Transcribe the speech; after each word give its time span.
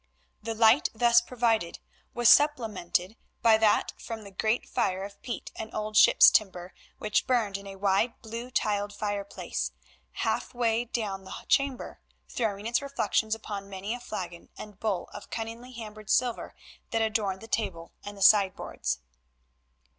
The 0.41 0.55
light 0.55 0.89
thus 0.95 1.21
provided 1.21 1.77
was 2.15 2.27
supplemented 2.27 3.17
by 3.43 3.59
that 3.59 3.93
from 4.01 4.23
the 4.23 4.31
great 4.31 4.67
fire 4.67 5.03
of 5.03 5.21
peat 5.21 5.51
and 5.55 5.71
old 5.75 5.95
ships' 5.95 6.31
timber 6.31 6.73
which 6.97 7.27
burned 7.27 7.55
in 7.55 7.67
a 7.67 7.75
wide 7.75 8.19
blue 8.23 8.49
tiled 8.49 8.95
fire 8.95 9.23
place, 9.23 9.69
half 10.25 10.55
way 10.55 10.85
down 10.85 11.23
the 11.23 11.45
chamber, 11.47 11.99
throwing 12.27 12.65
its 12.65 12.81
reflections 12.81 13.35
upon 13.35 13.69
many 13.69 13.93
a 13.93 13.99
flagon 13.99 14.49
and 14.57 14.79
bowl 14.79 15.07
of 15.13 15.29
cunningly 15.29 15.71
hammered 15.73 16.09
silver 16.09 16.55
that 16.89 17.03
adorned 17.03 17.41
the 17.41 17.47
table 17.47 17.93
and 18.03 18.17
the 18.17 18.23
sideboards. 18.23 19.01